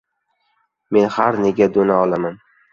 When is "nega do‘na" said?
1.45-2.01